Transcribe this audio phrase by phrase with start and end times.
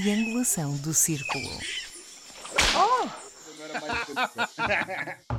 [0.00, 1.48] triangulação do círculo.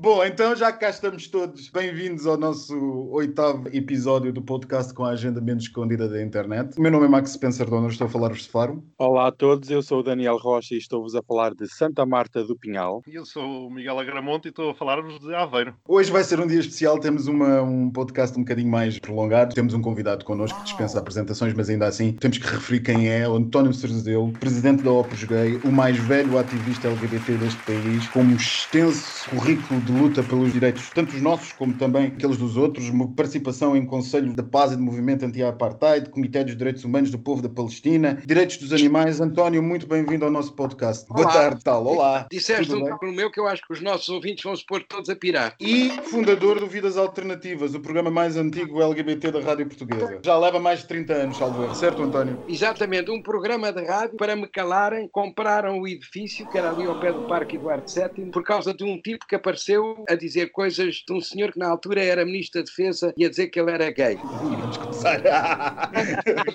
[0.00, 2.72] Bom, então já que cá estamos todos, bem-vindos ao nosso
[3.10, 6.78] oitavo episódio do podcast com a agenda menos escondida da internet.
[6.78, 8.80] O meu nome é Max Spencer Donner, estou a falar-vos de Faro.
[8.96, 12.44] Olá a todos, eu sou o Daniel Rocha e estou-vos a falar de Santa Marta
[12.44, 13.02] do Pinhal.
[13.08, 15.74] E eu sou o Miguel Agramonte e estou a falar-vos de Aveiro.
[15.88, 19.52] Hoje vai ser um dia especial, temos uma, um podcast um bocadinho mais prolongado.
[19.52, 23.28] Temos um convidado connosco que dispensa apresentações, mas ainda assim temos que referir quem é,
[23.28, 28.20] o António Cerzedelo, presidente da Opus Gay, o mais velho ativista LGBT deste país, com
[28.20, 32.90] um extenso currículo de luta pelos direitos, tanto os nossos como também aqueles dos outros,
[32.90, 37.18] uma participação em Conselho da Paz e do Movimento Anti-Apartheid, Comitê dos Direitos Humanos do
[37.18, 39.18] Povo da Palestina, Direitos dos Animais.
[39.18, 41.06] António, muito bem-vindo ao nosso podcast.
[41.08, 41.22] Olá.
[41.22, 41.86] Boa tarde, tal.
[41.86, 42.26] Olá.
[42.30, 45.08] Disseste um nome meu que eu acho que os nossos ouvintes vão se pôr todos
[45.08, 45.54] a pirar.
[45.58, 50.20] E fundador do Vidas Alternativas, o programa mais antigo LGBT da Rádio Portuguesa.
[50.22, 52.38] Já leva mais de 30 anos, salvo erro, certo, António?
[52.46, 57.00] Exatamente, um programa de rádio para me calarem, compraram o edifício, que era ali ao
[57.00, 59.77] pé do Parque Eduardo VII, por causa de um tipo que apareceu
[60.08, 63.28] a dizer coisas de um senhor que na altura era Ministro da Defesa e a
[63.28, 64.16] dizer que ele era gay.
[64.16, 65.20] Vamos começar.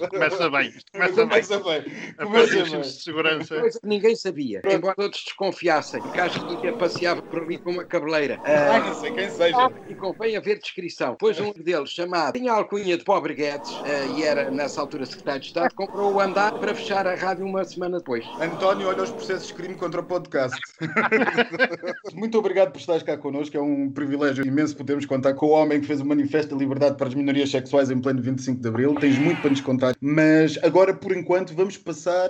[0.09, 1.27] Começa bem, começa bem.
[1.27, 2.13] Começa bem.
[2.17, 2.81] A Começa bem.
[2.81, 3.59] de segurança.
[3.59, 7.83] Coisa que ninguém sabia, embora todos desconfiassem, que acho que passeava por ali com uma
[7.85, 8.39] cabeleira.
[8.43, 9.71] Ah, Ah, não sei quem seja.
[9.87, 11.15] E convém haver descrição.
[11.19, 15.05] Pois um deles, chamado, tinha a alcunha de Pobre Guedes, eh, e era nessa altura
[15.05, 18.25] secretário de Estado, comprou o andar para fechar a rádio uma semana depois.
[18.39, 20.59] António, olha os processos de crime contra o podcast.
[22.13, 23.55] Muito obrigado por estares cá connosco.
[23.57, 26.97] É um privilégio imenso podermos contar com o homem que fez o Manifesto da Liberdade
[26.97, 28.95] para as Minorias Sexuais em pleno 25 de Abril.
[28.95, 29.95] Tens muito para nos contar.
[30.01, 32.29] Mas agora, por enquanto, vamos passar.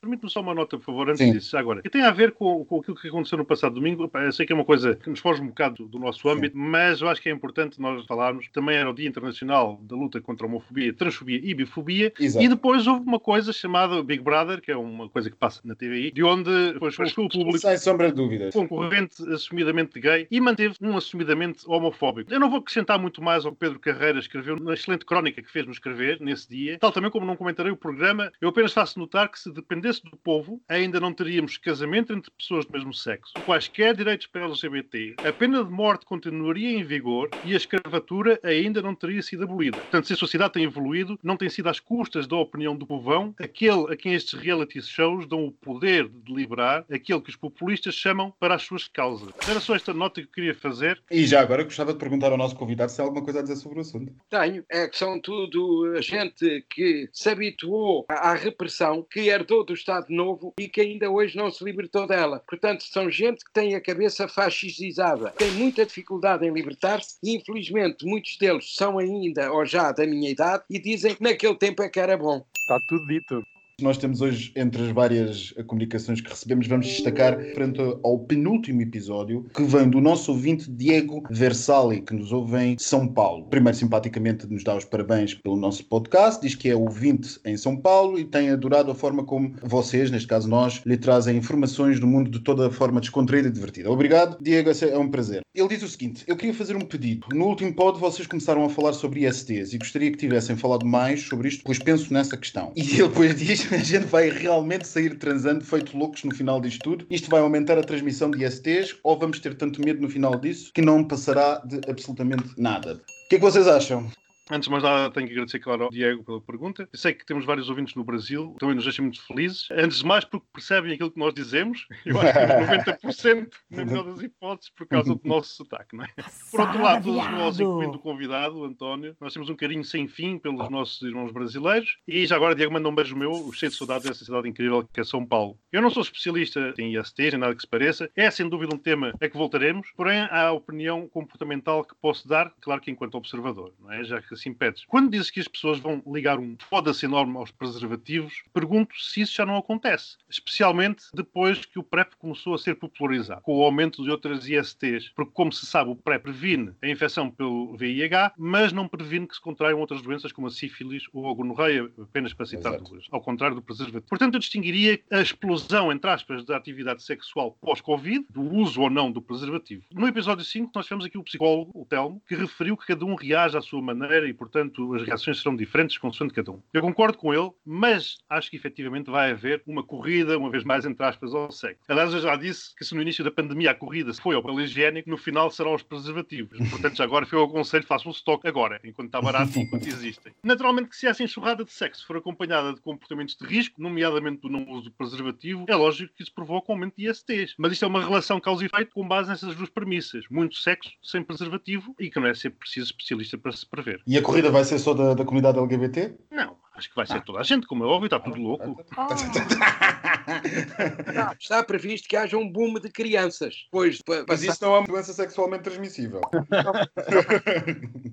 [0.00, 1.32] Permite-me só uma nota, por favor, antes Sim.
[1.32, 1.82] disso, agora.
[1.82, 4.10] Que tem a ver com, com aquilo que aconteceu no passado domingo.
[4.14, 7.00] Eu sei que é uma coisa que nos foge um bocado do nosso âmbito, mas
[7.00, 8.48] eu acho que é importante nós falarmos.
[8.52, 12.12] Também era o Dia Internacional da Luta contra a Homofobia, Transfobia e Bifobia.
[12.18, 12.44] Exato.
[12.44, 15.74] E depois houve uma coisa chamada Big Brother, que é uma coisa que passa na
[15.74, 18.54] TVI, de onde depois foi o público Sem sombra de dúvidas.
[18.54, 22.32] concorrente assumidamente gay e manteve um assumidamente homofóbico.
[22.32, 25.50] Eu não vou acrescentar muito mais ao que Pedro Carreira escreveu na excelente crónica que
[25.50, 29.28] fez-me escrever nesse dia, tal também como não comentarei o programa, eu apenas faço notar
[29.28, 33.94] que se dependesse do povo, ainda não teríamos casamento entre pessoas do mesmo sexo, quaisquer
[33.94, 38.94] direitos para LGBT, a pena de morte continuaria em vigor e a escravatura ainda não
[38.94, 39.78] teria sido abolida.
[39.78, 43.34] Portanto, se a sociedade tem evoluído, não tem sido às custas da opinião do povão,
[43.40, 47.94] aquele a quem estes reality shows dão o poder de deliberar, aquele que os populistas
[47.94, 49.30] chamam para as suas causas.
[49.46, 51.00] Era só esta nota que eu queria fazer.
[51.10, 53.56] E já agora gostava de perguntar ao nosso convidado se tem alguma coisa a dizer
[53.56, 54.12] sobre o assunto.
[54.28, 59.74] Tenho, é que são tudo a gente que se habituou à repressão, que herdou do
[59.74, 62.42] Estado Novo e que ainda hoje não se libertou dela.
[62.48, 68.04] Portanto, são gente que tem a cabeça fascistizada, tem muita dificuldade em libertar-se e, infelizmente,
[68.04, 71.88] muitos deles são ainda ou já da minha idade e dizem que naquele tempo é
[71.88, 72.44] que era bom.
[72.56, 73.42] Está tudo dito.
[73.80, 79.46] Nós temos hoje, entre as várias comunicações que recebemos, vamos destacar frente ao penúltimo episódio,
[79.54, 83.44] que vem do nosso ouvinte Diego Versali, que nos ouve em São Paulo.
[83.44, 87.76] Primeiro, simpaticamente, nos dá os parabéns pelo nosso podcast, diz que é ouvinte em São
[87.76, 92.06] Paulo e tem adorado a forma como vocês, neste caso nós, lhe trazem informações do
[92.08, 93.92] mundo de toda a forma descontraída e divertida.
[93.92, 95.42] Obrigado, Diego, é um prazer.
[95.54, 97.28] Ele diz o seguinte: eu queria fazer um pedido.
[97.32, 101.22] No último pod, vocês começaram a falar sobre ISTs e gostaria que tivessem falado mais
[101.22, 102.72] sobre isto, pois penso nessa questão.
[102.74, 106.82] E ele depois diz: a gente vai realmente sair transando, feito loucos no final disto
[106.82, 107.06] tudo.
[107.10, 110.70] Isto vai aumentar a transmissão de ISTs ou vamos ter tanto medo no final disso
[110.72, 112.94] que não passará de absolutamente nada.
[112.94, 114.10] O que é que vocês acham?
[114.50, 116.88] Antes de mais nada, tenho que agradecer, claro, ao Diego pela pergunta.
[116.90, 119.68] Eu sei que temos vários ouvintes no Brasil, também nos deixa muito felizes.
[119.70, 121.86] Antes de mais, porque percebem aquilo que nós dizemos.
[122.04, 126.04] Eu acho que temos 90%, na melhor das hipóteses, por causa do nosso sotaque, não
[126.04, 126.08] é?
[126.50, 130.08] Por outro lado, todos nós, incluindo o convidado, o António, nós temos um carinho sem
[130.08, 131.98] fim pelos nossos irmãos brasileiros.
[132.06, 135.00] E já agora, Diego, manda um beijo meu, cheio de saudades dessa cidade incrível que
[135.00, 135.58] é São Paulo.
[135.70, 138.10] Eu não sou especialista em ISTs, em nada que se pareça.
[138.16, 139.88] É, sem dúvida, um tema a que voltaremos.
[139.96, 144.04] Porém, há a opinião comportamental que posso dar, claro que enquanto observador, não é?
[144.04, 144.84] Já que assim pedes.
[144.86, 149.34] Quando dizes que as pessoas vão ligar um foda-se enorme aos preservativos, pergunto se isso
[149.34, 150.16] já não acontece.
[150.28, 155.10] Especialmente depois que o PrEP começou a ser popularizado, com o aumento de outras ISTs.
[155.14, 159.34] Porque, como se sabe, o PrEP previne a infecção pelo VIH, mas não previne que
[159.34, 162.90] se contraiam outras doenças como a sífilis ou a gonorreia, apenas para citar Exato.
[162.90, 164.08] duas, ao contrário do preservativo.
[164.08, 169.10] Portanto, eu distinguiria a explosão, entre aspas, da atividade sexual pós-Covid, do uso ou não
[169.10, 169.84] do preservativo.
[169.92, 173.14] No episódio 5, nós tivemos aqui o psicólogo, o Telmo, que referiu que cada um
[173.14, 176.62] reage à sua maneira e, portanto, as reações serão diferentes consoante cada um.
[176.72, 180.84] Eu concordo com ele, mas acho que efetivamente vai haver uma corrida, uma vez mais,
[180.84, 181.80] entre aspas, ao sexo.
[181.88, 184.60] Aliás, eu já disse que se no início da pandemia a corrida foi ao papel
[184.60, 186.58] higiênico, no final serão os preservativos.
[186.70, 190.32] Portanto, já agora foi o conselho, façam o stock agora, enquanto está barato, enquanto existem.
[190.42, 194.48] Naturalmente que se essa enxurrada de sexo for acompanhada de comportamentos de risco, nomeadamente do
[194.48, 197.54] não uso do preservativo, é lógico que isso provoca um aumento de ISTs.
[197.56, 200.24] Mas isto é uma relação causa e efeito com base nessas duas premissas.
[200.30, 204.02] Muito sexo sem preservativo e que não é sempre preciso especialista para se prever.
[204.06, 206.14] E a corrida vai ser só da, da comunidade LGBT?
[206.30, 208.84] Não, acho que vai ser toda a gente, como é óbvio, está tudo louco.
[210.08, 213.66] Está, está previsto que haja um boom de crianças.
[213.70, 216.20] Pois, Mas passar- isso não é uma doença sexualmente transmissível.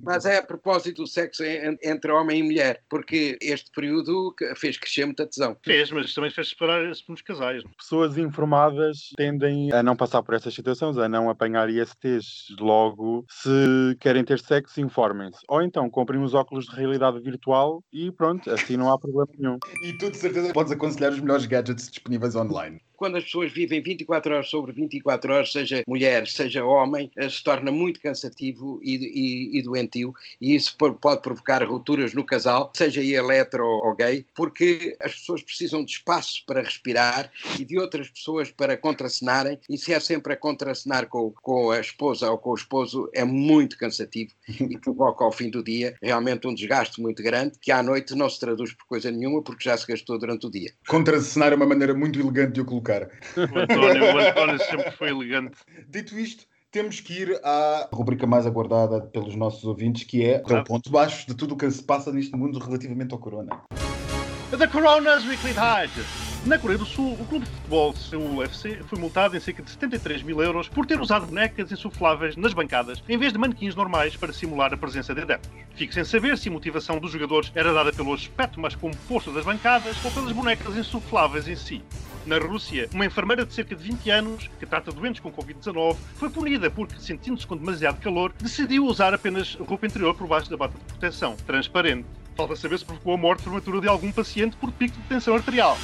[0.03, 4.77] mas é a propósito do sexo en- entre homem e mulher, porque este período fez
[4.77, 5.55] crescer muita tesão.
[5.63, 7.63] Fez, mas também fez separar-se nos casais.
[7.77, 12.47] Pessoas informadas tendem a não passar por essas situações, a não apanhar ISTs.
[12.59, 15.39] Logo, se querem ter sexo, informem-se.
[15.49, 19.57] Ou então comprem uns óculos de realidade virtual e pronto, assim não há problema nenhum.
[19.83, 22.79] E tu, de certeza, podes aconselhar os melhores gadgets disponíveis online.
[22.95, 27.43] Quando as pessoas vivem 24 horas sobre 24 horas, seja mulher, seja homem, eh, se
[27.43, 32.71] torna muito cansativo e, e- e doentio, e isso po- pode provocar rupturas no casal,
[32.75, 37.77] seja ele hetero ou gay, porque as pessoas precisam de espaço para respirar e de
[37.79, 42.37] outras pessoas para contracenarem, e se é sempre a contracenar com, com a esposa ou
[42.37, 47.01] com o esposo, é muito cansativo e provoca ao fim do dia realmente um desgaste
[47.01, 50.17] muito grande, que à noite não se traduz por coisa nenhuma, porque já se gastou
[50.17, 50.71] durante o dia.
[50.87, 52.84] Contracenar é uma maneira muito elegante de o colocar.
[53.37, 55.57] O António, o António sempre foi elegante.
[55.89, 60.63] Dito isto, temos que ir à rubrica mais aguardada pelos nossos ouvintes, que é o
[60.63, 63.61] ponto baixo de tudo o que se passa neste mundo relativamente ao corona.
[64.57, 66.24] The Corona's Weekly Digest.
[66.45, 69.71] Na Coreia do Sul, o clube de futebol Seul FC foi multado em cerca de
[69.71, 74.15] 73 mil euros por ter usado bonecas insufláveis nas bancadas em vez de manequins normais
[74.15, 75.49] para simular a presença de adeptos.
[75.73, 79.43] Fique sem saber se a motivação dos jogadores era dada pelo aspecto mais composto das
[79.43, 81.83] bancadas ou pelas bonecas insufláveis em si.
[82.27, 86.29] Na Rússia, uma enfermeira de cerca de 20 anos, que trata doentes com Covid-19, foi
[86.29, 90.77] punida porque, sentindo-se com demasiado calor, decidiu usar apenas roupa interior por baixo da bata
[90.77, 92.05] de proteção, transparente.
[92.35, 95.77] Falta saber se provocou a morte prematura de algum paciente por pico de tensão arterial.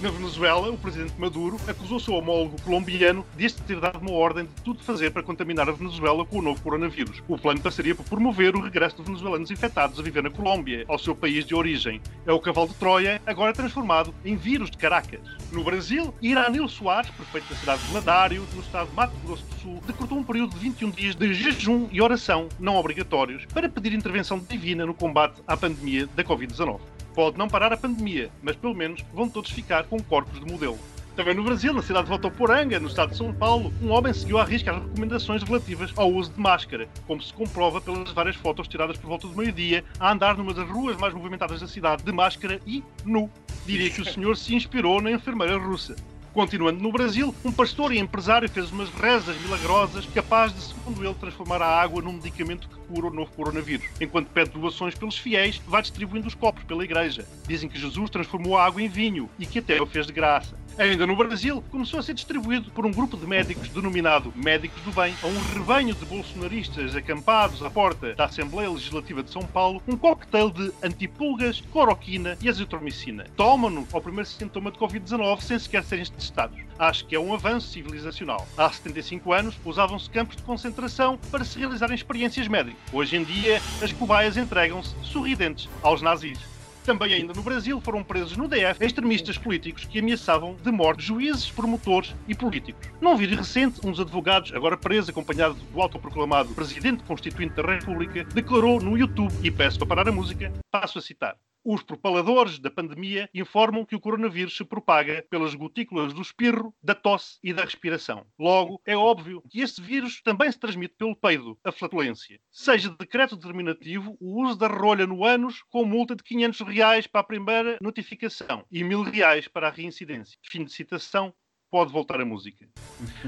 [0.00, 4.44] Na Venezuela, o presidente Maduro acusou seu homólogo colombiano de este ter dado uma ordem
[4.44, 7.22] de tudo fazer para contaminar a Venezuela com o novo coronavírus.
[7.26, 10.98] O plano passaria por promover o regresso de venezuelanos infectados a viver na Colômbia, ao
[10.98, 12.00] seu país de origem.
[12.26, 15.20] É o cavalo de Troia, agora transformado em vírus de Caracas.
[15.50, 19.54] No Brasil, Iranil Soares, prefeito da cidade de Ladário, no estado de Mato Grosso do
[19.62, 23.94] Sul, decretou um período de 21 dias de jejum e oração não obrigatórios para pedir
[23.94, 26.80] intervenção divina no combate à pandemia da Covid-19.
[27.14, 30.78] Pode não parar a pandemia, mas pelo menos vão todos ficar com corpos de modelo.
[31.16, 34.36] Também no Brasil, na cidade de Votoporanga, no estado de São Paulo, um homem seguiu
[34.38, 38.68] à risca as recomendações relativas ao uso de máscara, como se comprova pelas várias fotos
[38.68, 42.12] tiradas por volta do meio-dia a andar numa das ruas mais movimentadas da cidade de
[42.12, 43.30] máscara e nu.
[43.64, 45.96] Diria que o senhor se inspirou na enfermeira russa.
[46.36, 51.14] Continuando no Brasil, um pastor e empresário fez umas rezas milagrosas capazes de, segundo ele,
[51.14, 53.86] transformar a água num medicamento que cura o novo coronavírus.
[53.98, 57.26] Enquanto pede doações pelos fiéis, vai distribuindo os copos pela igreja.
[57.48, 60.54] Dizem que Jesus transformou a água em vinho e que até o fez de graça.
[60.78, 64.92] Ainda no Brasil, começou a ser distribuído por um grupo de médicos denominado Médicos do
[64.92, 69.82] Bem a um rebanho de bolsonaristas acampados à porta da Assembleia Legislativa de São Paulo
[69.88, 73.24] um coquetel de antipulgas, cloroquina e azitromicina.
[73.34, 76.58] Tomam-no ao primeiro sintoma de Covid-19 sem sequer serem testados.
[76.78, 78.46] Acho que é um avanço civilizacional.
[78.54, 82.78] Há 75 anos usavam-se campos de concentração para se realizarem experiências médicas.
[82.92, 86.55] Hoje em dia, as cobaias entregam-se sorridentes aos nazis.
[86.86, 91.50] Também ainda no Brasil foram presos no DF extremistas políticos que ameaçavam de morte juízes,
[91.50, 92.88] promotores e políticos.
[93.00, 98.22] Num vídeo recente, um dos advogados, agora preso acompanhado do autoproclamado Presidente Constituinte da República,
[98.32, 101.36] declarou no YouTube, e peço para parar a música, passo a citar.
[101.68, 106.94] Os propaladores da pandemia informam que o coronavírus se propaga pelas gotículas do espirro, da
[106.94, 108.24] tosse e da respiração.
[108.38, 112.38] Logo, é óbvio que este vírus também se transmite pelo peido, a flatulência.
[112.52, 117.08] Seja de decreto determinativo o uso da rolha no ânus com multa de 500 reais
[117.08, 120.38] para a primeira notificação e 1000 reais para a reincidência.
[120.44, 121.34] Fim de citação.
[121.68, 122.68] Pode voltar a música.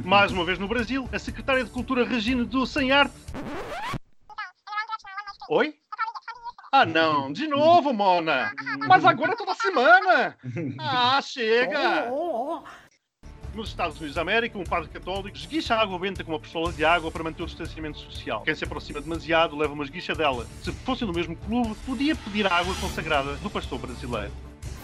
[0.04, 3.16] Mais uma vez no Brasil, a secretária de Cultura Regina do Sem Arte.
[5.50, 5.74] Oi?
[6.70, 8.52] Ah, não, de novo, Mona!
[8.86, 10.36] Mas agora é toda semana!
[10.78, 12.10] Ah, chega!
[13.54, 16.84] Nos Estados Unidos da América, um padre católico esguicha água benta com uma pistola de
[16.84, 18.42] água para manter o distanciamento social.
[18.42, 20.46] Quem se aproxima demasiado leva uma esguicha dela.
[20.62, 24.32] Se fosse no mesmo clube, podia pedir a água consagrada do pastor brasileiro.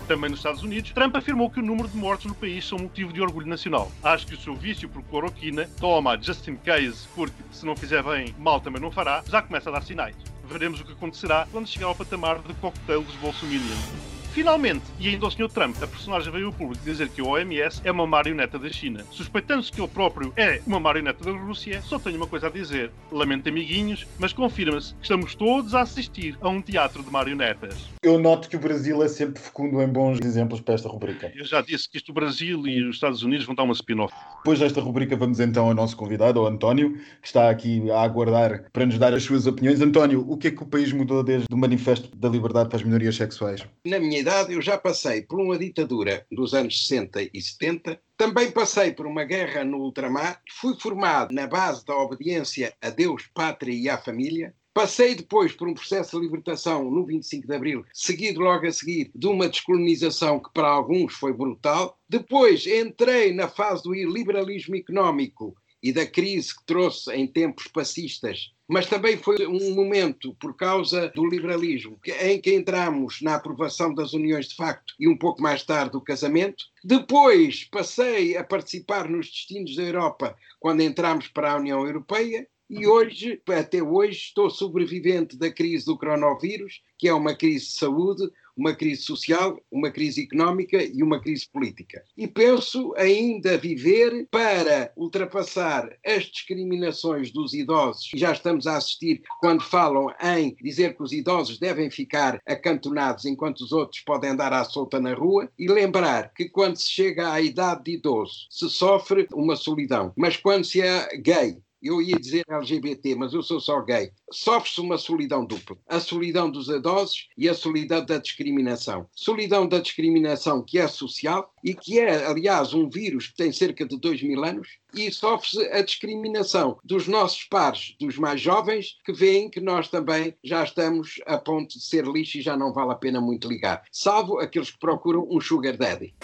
[0.08, 3.12] Também nos Estados Unidos, Trump afirmou que o número de mortos no país são motivo
[3.12, 3.92] de orgulho nacional.
[4.02, 8.02] Acho que o seu vício por cloroquina, toma just in case, porque se não fizer
[8.02, 10.16] bem, mal também não fará, já começa a dar sinais.
[10.48, 14.13] Veremos o que acontecerá quando chegar ao patamar de cocktail dos Bolsominions.
[14.34, 15.48] Finalmente, e ainda o Sr.
[15.48, 19.04] Trump, a personagem veio ao público dizer que o OMS é uma marioneta da China.
[19.12, 22.90] Suspeitando-se que ele próprio é uma marioneta da Rússia, só tenho uma coisa a dizer.
[23.12, 27.76] Lamento, amiguinhos, mas confirma-se que estamos todos a assistir a um teatro de marionetas.
[28.02, 31.32] Eu noto que o Brasil é sempre fecundo em bons exemplos para esta rubrica.
[31.32, 34.12] Eu já disse que isto o Brasil e os Estados Unidos vão dar uma spin-off.
[34.38, 38.64] Depois desta rubrica, vamos então ao nosso convidado, ao António, que está aqui a aguardar
[38.72, 39.80] para nos dar as suas opiniões.
[39.80, 42.82] António, o que é que o país mudou desde o Manifesto da Liberdade para as
[42.82, 43.64] Minorias Sexuais?
[43.86, 48.50] Na minha idade, eu já passei por uma ditadura dos anos 60 e 70, também
[48.50, 53.74] passei por uma guerra no ultramar, fui formado na base da obediência a Deus, pátria
[53.74, 58.40] e à família, Passei depois por um processo de libertação no 25 de Abril, seguido
[58.40, 61.96] logo a seguir de uma descolonização que para alguns foi brutal.
[62.08, 65.54] Depois entrei na fase do liberalismo económico
[65.84, 71.08] e da crise que trouxe em tempos passistas mas também foi um momento, por causa
[71.14, 75.62] do liberalismo, em que entramos na aprovação das uniões de facto e um pouco mais
[75.62, 76.64] tarde o casamento.
[76.82, 82.46] Depois passei a participar nos destinos da Europa quando entramos para a União Europeia.
[82.70, 87.72] E hoje, até hoje, estou sobrevivente da crise do coronavírus, que é uma crise de
[87.72, 92.02] saúde, uma crise social, uma crise económica e uma crise política.
[92.16, 98.10] E penso ainda viver para ultrapassar as discriminações dos idosos.
[98.14, 103.60] Já estamos a assistir quando falam em dizer que os idosos devem ficar acantonados enquanto
[103.60, 107.40] os outros podem andar à solta na rua e lembrar que quando se chega à
[107.40, 112.44] idade de idoso se sofre uma solidão, mas quando se é gay eu ia dizer
[112.48, 115.76] LGBT, mas eu sou só gay, sofre-se uma solidão dupla.
[115.88, 119.06] A solidão dos idosos e a solidão da discriminação.
[119.14, 123.86] Solidão da discriminação que é social e que é, aliás, um vírus que tem cerca
[123.86, 129.12] de dois mil anos, e sofre-se a discriminação dos nossos pares, dos mais jovens, que
[129.12, 132.92] veem que nós também já estamos a ponto de ser lixo e já não vale
[132.92, 133.82] a pena muito ligar.
[133.90, 136.14] Salvo aqueles que procuram um sugar daddy.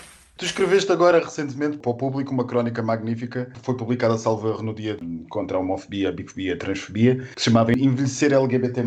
[0.40, 4.62] Tu escreveste agora recentemente para o público uma crónica magnífica que foi publicada a Salvador
[4.62, 4.96] no dia
[5.28, 8.82] contra a homofobia, a bifobia, a transfobia, que se chamava Envelhecer LGBT+,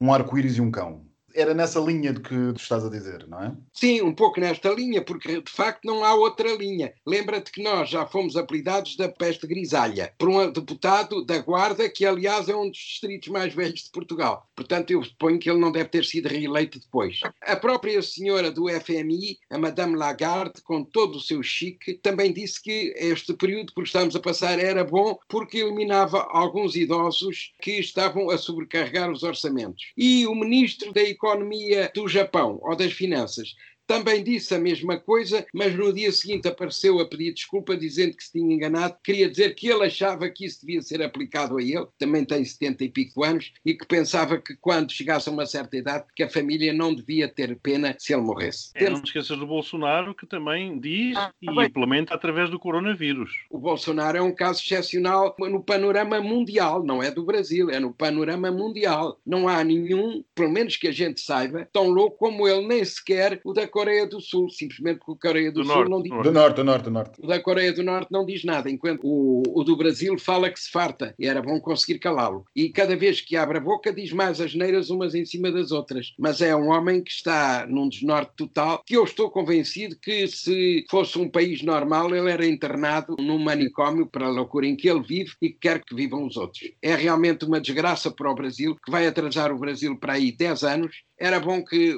[0.00, 1.07] um arco-íris e um cão
[1.38, 3.54] era nessa linha de que tu estás a dizer, não é?
[3.72, 6.92] Sim, um pouco nesta linha, porque de facto não há outra linha.
[7.06, 12.04] Lembra-te que nós já fomos apelidados da peste grisalha por um deputado da Guarda, que
[12.04, 14.48] aliás é um dos distritos mais velhos de Portugal.
[14.56, 17.20] Portanto, eu suponho que ele não deve ter sido reeleito depois.
[17.42, 22.60] A própria senhora do FMI, a Madame Lagarde, com todo o seu chique, também disse
[22.60, 28.28] que este período que estamos a passar era bom porque eliminava alguns idosos que estavam
[28.30, 29.92] a sobrecarregar os orçamentos.
[29.96, 33.54] E o ministro da Economia economia do Japão ou das finanças
[33.88, 38.22] também disse a mesma coisa, mas no dia seguinte apareceu a pedir desculpa, dizendo que
[38.22, 38.96] se tinha enganado.
[39.02, 42.84] Queria dizer que ele achava que isso devia ser aplicado a ele, também tem 70
[42.84, 46.28] e pico anos, e que pensava que quando chegasse a uma certa idade, que a
[46.28, 48.70] família não devia ter pena se ele morresse.
[48.74, 51.64] É, não te esqueças do Bolsonaro, que também diz ah, e bem.
[51.64, 53.30] implementa através do coronavírus.
[53.48, 57.94] O Bolsonaro é um caso excepcional no panorama mundial, não é do Brasil, é no
[57.94, 59.18] panorama mundial.
[59.24, 63.40] Não há nenhum, pelo menos que a gente saiba, tão louco como ele, nem sequer
[63.44, 66.22] o da Coreia do Sul, simplesmente porque a Coreia do, do Sul norte, não diz.
[66.24, 67.12] Do norte, do norte, do norte.
[67.22, 70.58] O da Coreia do Norte não diz nada, enquanto o, o do Brasil fala que
[70.58, 72.44] se farta e era bom conseguir calá-lo.
[72.56, 75.70] E cada vez que abre a boca diz mais as neiras umas em cima das
[75.70, 76.12] outras.
[76.18, 80.84] Mas é um homem que está num desnorte total, que eu estou convencido que se
[80.90, 85.02] fosse um país normal ele era internado num manicômio para a loucura em que ele
[85.02, 86.68] vive e que quer que vivam os outros.
[86.82, 90.64] É realmente uma desgraça para o Brasil, que vai atrasar o Brasil para aí 10
[90.64, 91.96] anos era bom que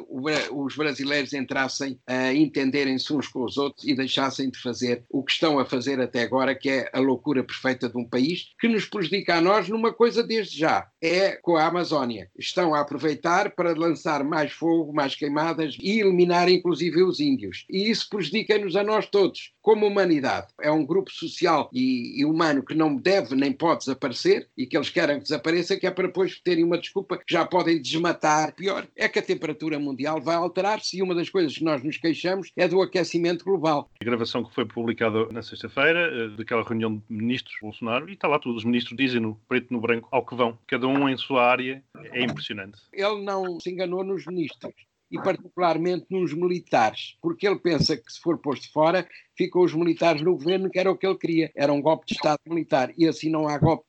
[0.51, 5.33] os brasileiros entrassem a entenderem-se uns com os outros e deixassem de fazer o que
[5.33, 8.87] estão a fazer até agora, que é a loucura perfeita de um país que nos
[8.87, 12.31] prejudica a nós numa coisa desde já: é com a Amazónia.
[12.39, 17.67] Estão a aproveitar para lançar mais fogo, mais queimadas e eliminar inclusive os índios.
[17.69, 20.49] E isso prejudica-nos a nós todos, como humanidade.
[20.61, 24.77] É um grupo social e, e humano que não deve nem pode desaparecer e que
[24.77, 28.55] eles querem que desapareça, que é para depois terem uma desculpa que já podem desmatar.
[28.55, 31.97] Pior é que a temperatura mundial vai alterar-se e uma das coisas que nós nos
[31.97, 33.91] queixamos é do aquecimento global.
[34.01, 38.29] A gravação que foi publicada na sexta-feira, eh, daquela reunião de ministros Bolsonaro, e está
[38.29, 41.17] lá tudo, os ministros dizem no preto no branco ao que vão, cada um em
[41.17, 42.81] sua área, é impressionante.
[42.93, 44.75] Ele não se enganou nos ministros
[45.11, 50.23] e particularmente nos militares, porque ele pensa que se for posto fora, ficam os militares
[50.23, 53.09] no governo, que era o que ele queria, era um golpe de Estado militar, e
[53.09, 53.85] assim não há golpe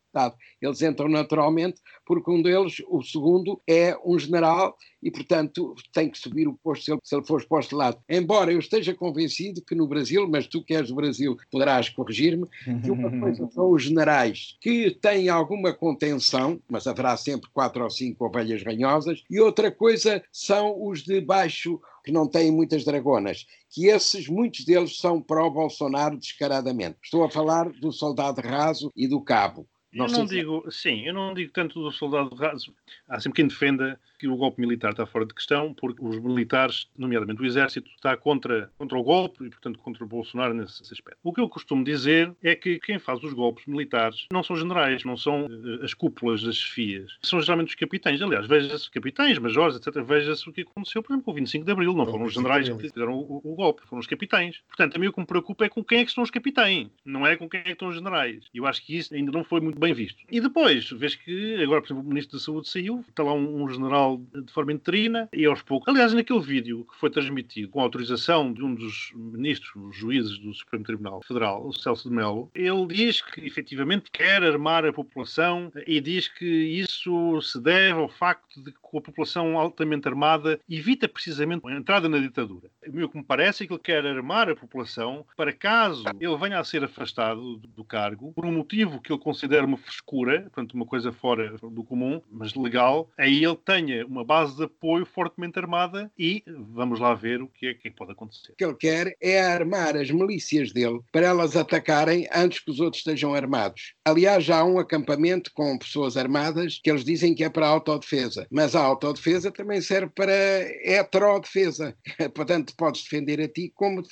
[0.61, 6.17] Eles entram naturalmente porque um deles, o segundo, é um general e, portanto, tem que
[6.17, 7.97] subir o posto se ele, se ele for exposto de lado.
[8.09, 12.47] Embora eu esteja convencido que no Brasil, mas tu que és do Brasil poderás corrigir-me,
[12.83, 17.89] que uma coisa são os generais que têm alguma contenção, mas haverá sempre quatro ou
[17.89, 23.45] cinco ovelhas ranhosas, e outra coisa são os de baixo que não têm muitas dragonas,
[23.69, 26.97] que esses, muitos deles, são pró-Bolsonaro descaradamente.
[27.03, 29.67] Estou a falar do soldado raso e do cabo.
[29.93, 30.35] Não eu não se...
[30.35, 32.73] digo, sim, eu não digo tanto do soldado raso.
[33.07, 36.87] Há sempre quem defenda que o golpe militar está fora de questão, porque os militares,
[36.95, 41.17] nomeadamente o exército, está contra, contra o golpe e, portanto, contra o Bolsonaro nesse aspecto.
[41.23, 45.03] O que eu costumo dizer é que quem faz os golpes militares não são generais,
[45.03, 48.21] não são uh, as cúpulas das chefias, são geralmente os capitães.
[48.21, 50.03] Aliás, veja-se capitães, majores, etc.
[50.03, 51.93] Veja-se o que aconteceu, por exemplo, com o 25 de Abril.
[51.95, 54.61] Não foram os generais que fizeram o, o, golpe, foram os capitães.
[54.67, 56.89] Portanto, a mim o que me preocupa é com quem é que estão os capitães,
[57.03, 58.45] não é com quem é que estão os generais.
[58.53, 60.23] E eu acho que isso ainda não foi muito bem visto.
[60.29, 63.63] E depois, vês que agora, por exemplo, o Ministro da Saúde saiu, está lá um,
[63.63, 65.87] um general de forma interina e aos poucos.
[65.87, 70.53] Aliás, naquele vídeo que foi transmitido com autorização de um dos ministros, os juízes do
[70.53, 75.71] Supremo Tribunal Federal, o Celso de Mello, ele diz que efetivamente quer armar a população
[75.87, 81.07] e diz que isso se deve ao facto de que a população altamente armada evita
[81.07, 82.69] precisamente a entrada na ditadura.
[82.87, 86.59] O que me parece é que ele quer armar a população para caso ele venha
[86.59, 90.85] a ser afastado do cargo por um motivo que ele considera uma frescura, portanto, uma
[90.85, 96.11] coisa fora do comum, mas legal, aí ele tenha uma base de apoio fortemente armada
[96.17, 98.51] e vamos lá ver o que é que pode acontecer.
[98.51, 102.79] O que ele quer é armar as milícias dele para elas atacarem antes que os
[102.79, 103.93] outros estejam armados.
[104.05, 108.47] Aliás, já há um acampamento com pessoas armadas que eles dizem que é para autodefesa,
[108.51, 111.95] mas a autodefesa também serve para heterodefesa.
[112.35, 114.03] Portanto, podes defender a ti como,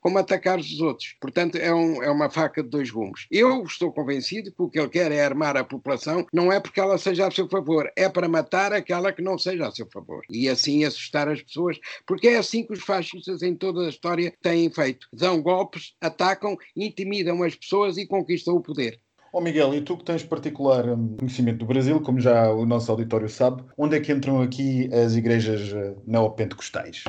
[0.00, 1.14] como atacar os outros.
[1.20, 3.26] Portanto, é, um, é uma faca de dois gumes.
[3.30, 6.80] Eu estou convencido que o que ele quer é armar a população, não é porque
[6.80, 10.22] ela seja a seu favor, é para matar aquela que não seja a seu favor.
[10.30, 14.32] E assim assustar as pessoas, porque é assim que os fascistas em toda a história
[14.42, 15.06] têm feito.
[15.12, 19.00] Dão golpes, atacam, intimidam as pessoas e conquistam o poder.
[19.34, 22.64] Ó oh Miguel, e tu que tens particular hum, conhecimento do Brasil, como já o
[22.64, 27.02] nosso auditório sabe, onde é que entram aqui as igrejas eh, neopentecostais?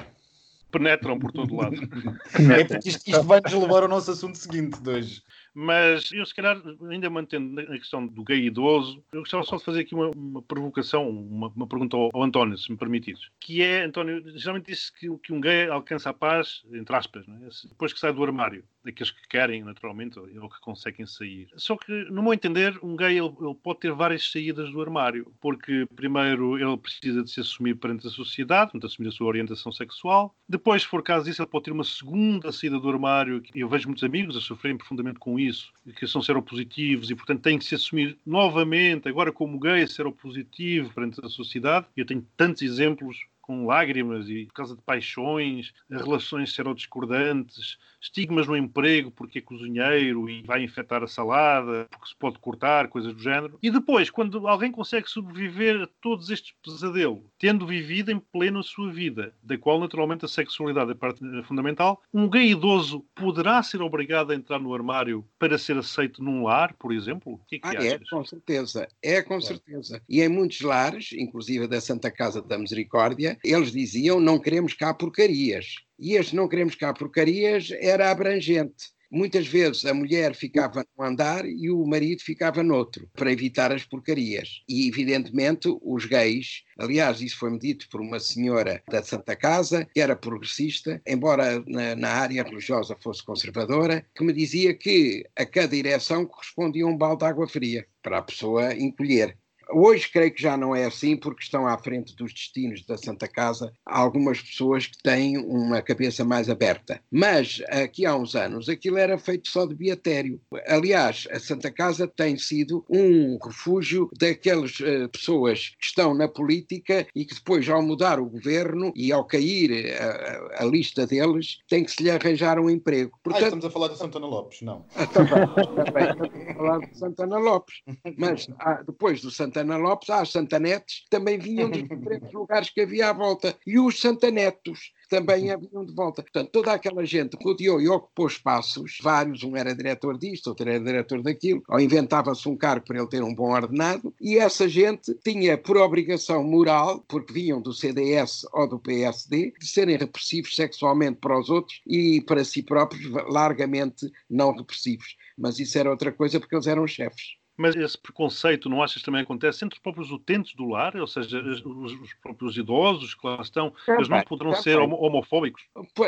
[0.72, 1.76] Penetram por todo lado.
[2.52, 5.22] é porque isto, isto vai nos levar ao nosso assunto seguinte de hoje.
[5.58, 9.64] Mas eu, se calhar, ainda mantendo a questão do gay idoso, eu gostava só de
[9.64, 13.30] fazer aqui uma, uma provocação, uma, uma, pergunta ao, ao, António, se me permitires.
[13.40, 17.68] Que é, António, geralmente disse que, que um gay alcança a paz, entre aspas, é?
[17.70, 21.48] depois que sai do armário, daqueles que querem, naturalmente, ou, que conseguem sair.
[21.58, 25.34] Só que, no meu entender, um gay ele, ele, pode ter várias saídas do armário,
[25.42, 29.72] porque, primeiro, ele precisa de se assumir perante a sociedade, portanto, assumir a sua orientação
[29.72, 30.36] sexual.
[30.48, 33.42] Depois, se for caso disso, ele pode ter uma segunda saída do armário.
[33.54, 37.58] Eu vejo muitos amigos a sofrerem profundamente com isso, que são seropositivos e, portanto, têm
[37.58, 41.88] que se assumir novamente, agora como gay, seropositivo perante a sociedade.
[41.98, 48.58] Eu tenho tantos exemplos com lágrimas e por causa de paixões, relações serodiscordantes, estigmas no
[48.58, 53.22] emprego porque é cozinheiro e vai infectar a salada, porque se pode cortar, coisas do
[53.22, 53.60] género.
[53.62, 58.64] E depois, quando alguém consegue sobreviver a todos estes pesadelos, tendo vivido em pleno a
[58.64, 63.82] sua vida, da qual naturalmente a sexualidade é parte fundamental, um gay idoso poderá ser
[63.82, 67.34] obrigado a entrar no armário para ser aceito num lar, por exemplo?
[67.34, 69.44] O que é, que ah, é com certeza, é com claro.
[69.44, 70.02] certeza.
[70.10, 74.94] E em muitos lares, inclusive da Santa Casa da Misericórdia, eles diziam não queremos cá
[74.94, 75.76] porcarias.
[75.98, 78.96] E este não queremos cá porcarias era abrangente.
[79.12, 83.86] Muitas vezes a mulher ficava num andar e o marido ficava noutro, para evitar as
[83.86, 84.64] porcarias.
[84.68, 90.02] E, evidentemente, os gays, aliás, isso foi-me dito por uma senhora da Santa Casa, que
[90.02, 95.76] era progressista, embora na, na, área religiosa fosse conservadora, que me dizia que a cada
[95.76, 99.38] ereção correspondia um balde de água fria para a pessoa encolher.
[99.72, 103.28] Hoje creio que já não é assim, porque estão à frente dos destinos da Santa
[103.28, 107.02] Casa algumas pessoas que têm uma cabeça mais aberta.
[107.12, 110.40] Mas aqui há uns anos aquilo era feito só de beatério.
[110.68, 117.08] Aliás, a Santa Casa tem sido um refúgio daquelas uh, pessoas que estão na política
[117.16, 121.84] e que depois, ao mudar o governo e ao cair a, a lista deles, tem
[121.84, 123.12] que se lhe arranjar um emprego.
[123.16, 124.86] Ah, Portanto, ah, estamos a falar de Santana Lopes, não?
[125.14, 125.46] Também,
[125.86, 127.76] também estamos a falar de Santana Lopes.
[128.18, 132.82] Mas ah, depois do Santana Santana Lopes, as Santanetes, também vinham dos diferentes lugares que
[132.82, 133.56] havia à volta.
[133.66, 136.22] E os Santanetos também haviam de volta.
[136.22, 140.84] Portanto, toda aquela gente rodeou e ocupou espaços, vários, um era diretor disto, outro era
[140.84, 145.14] diretor daquilo, ou inventava-se um cargo para ele ter um bom ordenado, e essa gente
[145.24, 151.20] tinha por obrigação moral, porque vinham do CDS ou do PSD, de serem repressivos sexualmente
[151.20, 155.16] para os outros e para si próprios largamente não repressivos.
[155.38, 157.45] Mas isso era outra coisa porque eles eram chefes.
[157.58, 161.42] Mas esse preconceito, não achas também acontece entre os próprios utentes do lar, ou seja,
[161.42, 164.64] os, os próprios idosos que lá estão, também, eles não poderão também.
[164.64, 165.64] ser homofóbicos?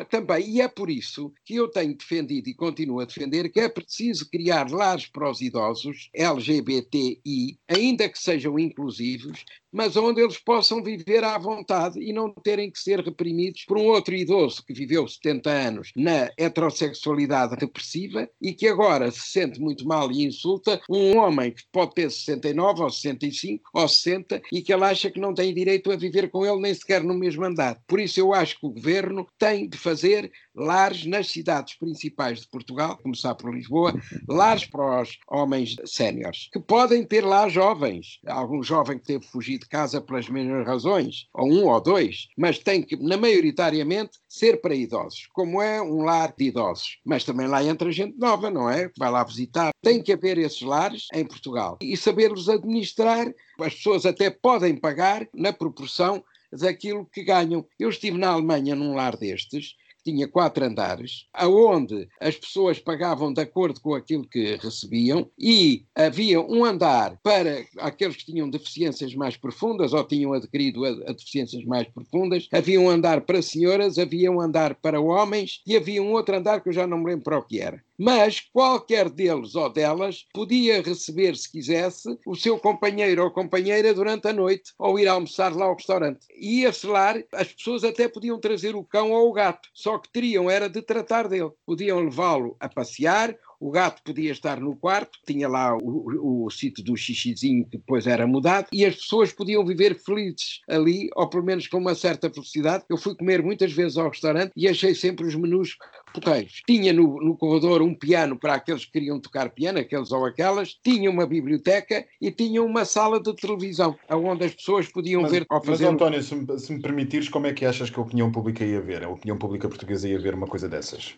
[0.10, 3.70] Também, e é por isso que eu tenho defendido e continuo a defender que é
[3.70, 10.84] preciso criar lares para os idosos LGBTI, ainda que sejam inclusivos, mas onde eles possam
[10.84, 15.08] viver à vontade e não terem que ser reprimidos por um outro idoso que viveu
[15.08, 21.18] 70 anos na heterossexualidade depressiva e que agora se sente muito mal e insulta um
[21.18, 25.34] homem que pode ter 69 ou 65 ou 60 e que ele acha que não
[25.34, 27.80] tem direito a viver com ele nem sequer no mesmo andar.
[27.88, 32.48] Por isso eu acho que o governo tem de fazer lares nas cidades principais de
[32.48, 33.94] Portugal, começar por Lisboa,
[34.28, 38.20] lares para os homens séniores, que podem ter lá jovens.
[38.26, 42.58] Algum jovem que teve fugido de casa pelas mesmas razões, ou um ou dois, mas
[42.58, 46.98] tem que, na maioritariamente, ser para idosos, como é um lar de idosos.
[47.06, 48.90] Mas também lá entra gente nova, não é?
[48.98, 49.72] Vai lá visitar.
[49.82, 53.28] Tem que haver esses lares em Portugal e saber-los administrar.
[53.60, 57.66] As pessoas até podem pagar na proporção daquilo que ganham.
[57.80, 59.76] Eu estive na Alemanha num lar destes
[60.08, 66.40] tinha quatro andares, aonde as pessoas pagavam de acordo com aquilo que recebiam e havia
[66.40, 71.66] um andar para aqueles que tinham deficiências mais profundas ou tinham adquirido a, a deficiências
[71.66, 76.14] mais profundas, havia um andar para senhoras, havia um andar para homens e havia um
[76.14, 79.56] outro andar que eu já não me lembro para o que era mas qualquer deles
[79.56, 85.00] ou delas podia receber, se quisesse, o seu companheiro ou companheira durante a noite ou
[85.00, 86.26] ir almoçar lá ao restaurante.
[86.36, 90.12] E esse lar, as pessoas até podiam trazer o cão ou o gato, só que
[90.12, 91.52] teriam era de tratar dele.
[91.66, 96.84] Podiam levá-lo a passear o gato podia estar no quarto, tinha lá o, o, sítio
[96.84, 101.44] do xixizinho que depois era mudado, e as pessoas podiam viver felizes ali, ou pelo
[101.44, 102.86] menos com uma certa felicidade.
[102.90, 105.76] Eu fui comer muitas vezes ao restaurante e achei sempre os menus
[106.20, 106.62] porreiros.
[106.66, 110.78] Tinha no, no corredor um piano para aqueles que queriam tocar piano, aqueles ou aquelas,
[110.84, 115.46] tinha uma biblioteca e tinha uma sala de televisão, onde as pessoas podiam mas, ver
[115.50, 115.86] ao fazer...
[115.86, 118.64] Mas António, se me, se me permitires, como é que achas que a opinião pública
[118.64, 119.04] ia ver?
[119.04, 121.16] A opinião pública portuguesa ia ver uma coisa dessas?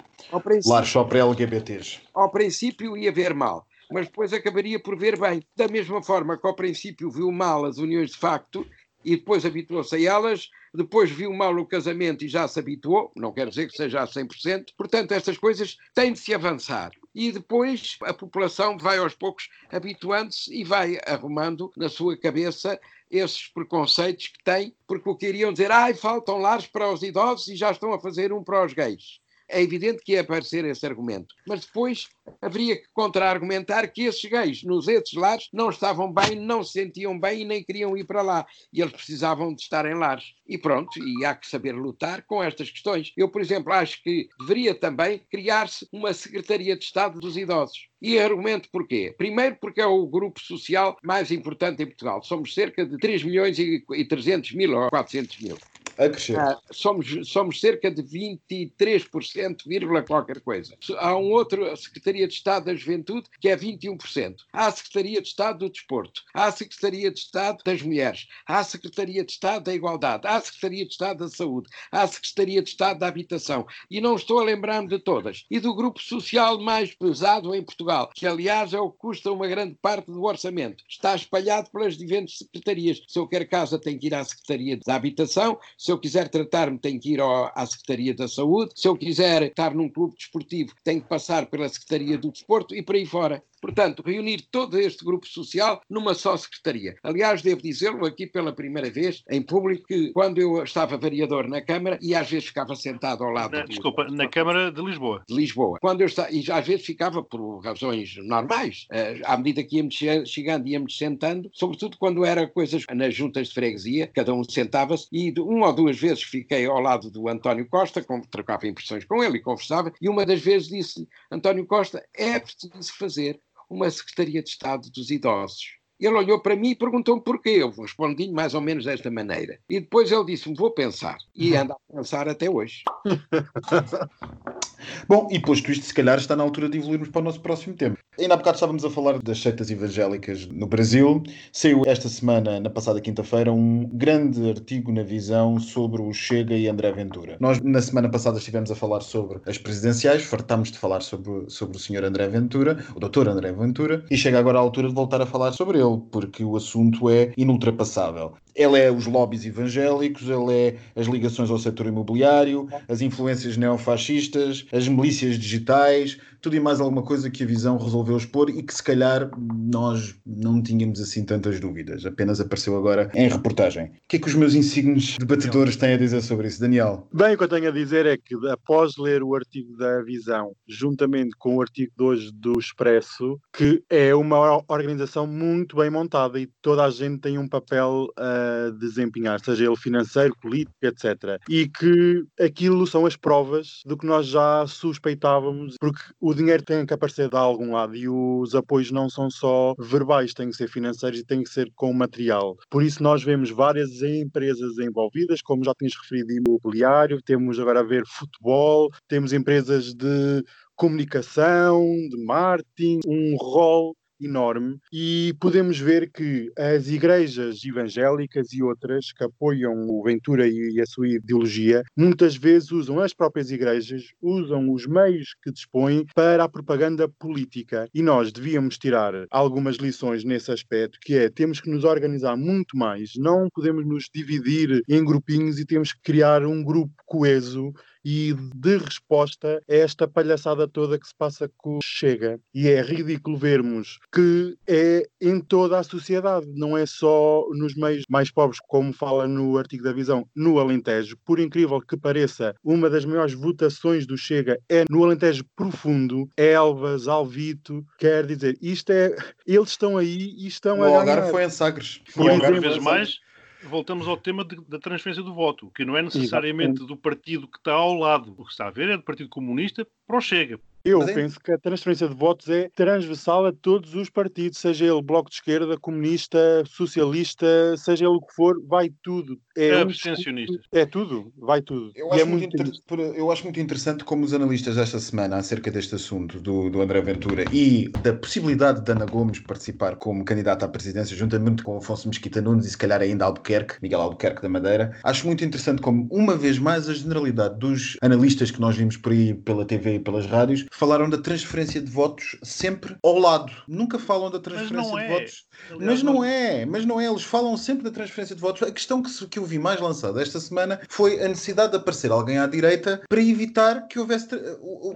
[0.65, 1.99] Lar só para LGBTs.
[2.13, 5.41] Ao princípio ia ver mal, mas depois acabaria por ver bem.
[5.55, 8.65] Da mesma forma que ao princípio viu mal as uniões de facto
[9.03, 13.31] e depois habituou-se a elas, depois viu mal o casamento e já se habituou, não
[13.31, 16.91] quer dizer que seja a 100%, portanto estas coisas têm de se avançar.
[17.13, 23.47] E depois a população vai aos poucos habituando-se e vai arrumando na sua cabeça esses
[23.47, 27.55] preconceitos que tem, porque o que iriam dizer, ai, faltam lares para os idosos e
[27.55, 31.35] já estão a fazer um para os gays é evidente que ia aparecer esse argumento.
[31.47, 32.07] Mas depois
[32.41, 37.19] haveria que contra-argumentar que esses gays nos esses lares não estavam bem, não se sentiam
[37.19, 38.45] bem e nem queriam ir para lá.
[38.71, 40.33] E eles precisavam de estar em lares.
[40.47, 43.11] E pronto, e há que saber lutar com estas questões.
[43.17, 47.89] Eu, por exemplo, acho que deveria também criar-se uma Secretaria de Estado dos Idosos.
[48.01, 49.13] E argumento porquê?
[49.17, 52.23] Primeiro porque é o grupo social mais importante em Portugal.
[52.23, 55.57] Somos cerca de 3 milhões e 300 mil ou 400 mil.
[55.99, 56.39] A crescer.
[56.39, 60.73] Ah, somos, somos cerca de 23%, vírgula qualquer coisa.
[60.97, 64.37] Há um outro, a Secretaria de Estado da Juventude, que é 21%.
[64.53, 66.23] Há a Secretaria de Estado do Desporto.
[66.33, 68.27] Há a Secretaria de Estado das Mulheres.
[68.47, 70.25] Há a Secretaria de Estado da Igualdade.
[70.25, 71.69] Há a Secretaria de Estado da Saúde.
[71.91, 73.67] Há a Secretaria de Estado da Habitação.
[73.91, 75.45] E não estou a lembrar-me de todas.
[75.51, 79.47] E do grupo social mais pesado em Portugal, que aliás é o que custa uma
[79.47, 80.81] grande parte do orçamento.
[80.87, 83.01] Está espalhado pelas diferentes secretarias.
[83.05, 85.59] Se eu quero casa, tenho que ir à Secretaria da Habitação.
[85.77, 88.71] Se eu quiser tratar-me, tenho que ir ao, à Secretaria da Saúde.
[88.75, 92.81] Se eu quiser estar num clube desportivo, tenho que passar pela Secretaria do Desporto e
[92.81, 93.43] por aí fora.
[93.61, 96.95] Portanto, reunir todo este grupo social numa só secretaria.
[97.03, 101.61] Aliás, devo dizê-lo aqui pela primeira vez em público que quando eu estava vereador na
[101.61, 103.51] Câmara e às vezes ficava sentado ao lado.
[103.57, 105.23] Na, desculpa, na Câmara de Lisboa.
[105.27, 105.77] De Lisboa.
[105.81, 109.95] Quando eu estava, e às vezes ficava por razões normais, eh, à medida que íamos
[110.25, 115.33] chegando íamos sentando, sobretudo quando era coisas nas juntas de freguesia, cada um sentava-se e
[115.39, 119.41] uma ou duas vezes fiquei ao lado do António Costa, trocava impressões com ele e
[119.41, 123.39] conversava, e uma das vezes disse António Costa, é preciso fazer
[123.69, 125.79] uma Secretaria de Estado dos Idosos.
[125.97, 127.49] Ele olhou para mim e perguntou-me porquê.
[127.49, 129.59] Eu respondi mais ou menos desta maneira.
[129.69, 131.17] E depois ele disse-me: Vou pensar.
[131.35, 131.59] E uhum.
[131.59, 132.83] anda a pensar até hoje.
[135.07, 137.75] Bom, e posto isto, se calhar está na altura de evoluirmos para o nosso próximo
[137.75, 137.97] tema.
[138.19, 141.23] Ainda há bocado estávamos a falar das seitas evangélicas no Brasil.
[141.53, 146.67] Saiu esta semana, na passada quinta-feira, um grande artigo na visão sobre o Chega e
[146.67, 147.37] André Ventura.
[147.39, 151.77] Nós, na semana passada, estivemos a falar sobre as presidenciais, fartámos de falar sobre, sobre
[151.77, 155.21] o senhor André Ventura, o doutor André Ventura, e chega agora a altura de voltar
[155.21, 158.33] a falar sobre ele porque o assunto é inultrapassável.
[158.59, 164.65] Ele é os lobbies evangélicos, ele é as ligações ao setor imobiliário, as influências neofascistas,
[164.69, 168.73] as milícias digitais, tudo e mais alguma coisa que a visão resolveu expor e que
[168.73, 173.85] se calhar nós não tínhamos assim tantas dúvidas, apenas apareceu agora em reportagem.
[173.85, 177.07] O que é que os meus insignes debatedores têm a dizer sobre isso, Daniel?
[177.13, 180.53] Bem, o que eu tenho a dizer é que após ler o artigo da Visão,
[180.67, 186.39] juntamente com o artigo de hoje do Expresso, que é uma organização muito bem montada
[186.39, 191.39] e toda a gente tem um papel a desempenhar, seja ele financeiro, político, etc.
[191.49, 196.85] E que aquilo são as provas do que nós já suspeitávamos, porque o dinheiro tem
[196.85, 200.67] que aparecer de algum lado e os apoios não são só verbais, têm que ser
[200.67, 202.55] financeiros e têm que ser com material.
[202.69, 207.83] Por isso nós vemos várias empresas envolvidas, como já tinhas referido, imobiliário, temos agora a
[207.83, 210.43] ver futebol, temos empresas de
[210.75, 219.11] comunicação, de marketing, um rol enorme e podemos ver que as igrejas evangélicas e outras
[219.11, 224.71] que apoiam o Ventura e a sua ideologia muitas vezes usam as próprias igrejas, usam
[224.71, 227.87] os meios que dispõem para a propaganda política.
[227.93, 232.77] E nós devíamos tirar algumas lições nesse aspecto que é temos que nos organizar muito
[232.77, 238.33] mais, não podemos nos dividir em grupinhos e temos que criar um grupo coeso e
[238.33, 242.39] de resposta a esta palhaçada toda que se passa com o Chega.
[242.53, 248.03] E é ridículo vermos que é em toda a sociedade, não é só nos meios
[248.09, 251.17] mais pobres, como fala no artigo da Visão, no Alentejo.
[251.25, 257.07] Por incrível que pareça, uma das maiores votações do Chega é no Alentejo profundo, Elvas,
[257.07, 259.15] Alvito, quer dizer, isto é.
[259.45, 260.89] Eles estão aí e estão o a.
[260.89, 262.01] O Algarve foi em Sagres.
[262.13, 263.19] Por exemplo, vez mais
[263.63, 266.87] voltamos ao tema de, da transferência do voto, que não é necessariamente Exatamente.
[266.87, 268.33] do partido que está ao lado.
[268.37, 270.59] O que está a ver é do Partido Comunista para o Chega.
[270.83, 271.43] Eu Mas penso é...
[271.43, 275.35] que a transferência de votos é transversal a todos os partidos, seja ele Bloco de
[275.35, 279.37] Esquerda, Comunista, Socialista, seja ele o que for, vai tudo.
[279.57, 280.59] É, é abstencionista.
[280.71, 281.91] É tudo, vai tudo.
[281.95, 282.71] Eu acho, é muito inter...
[283.15, 287.01] eu acho, muito interessante como os analistas desta semana, acerca deste assunto do, do André
[287.01, 292.07] Ventura e da possibilidade de Ana Gomes participar como candidata à presidência, juntamente com Afonso
[292.07, 296.07] Mesquita Nunes e se calhar ainda Albuquerque, Miguel Albuquerque da Madeira, acho muito interessante como,
[296.09, 299.99] uma vez mais, a generalidade dos analistas que nós vimos por aí pela TV e
[299.99, 303.51] pelas rádios falaram da transferência de votos sempre ao lado.
[303.67, 305.07] Nunca falam da transferência de é.
[305.07, 305.45] votos.
[305.69, 307.07] Aliás, mas não, não é, mas não é.
[307.07, 308.63] Eles falam sempre da transferência de votos.
[308.63, 312.11] A questão que, que eu vi mais lançada esta semana foi a necessidade de aparecer
[312.11, 314.27] alguém à direita para evitar que houvesse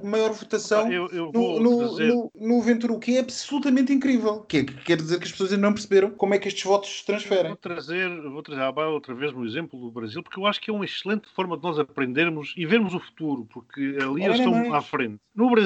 [0.04, 4.42] maior votação eu, eu no, no, no, no Ventura, o que é absolutamente incrível.
[4.42, 6.64] Que, é, que quer dizer que as pessoas ainda não perceberam como é que estes
[6.64, 7.48] votos se transferem.
[7.48, 10.74] Vou trazer, vou trazer outra vez no exemplo do Brasil, porque eu acho que é
[10.74, 14.82] uma excelente forma de nós aprendermos e vermos o futuro, porque ali eles estão à
[14.82, 15.20] frente.
[15.36, 15.63] No Brasil,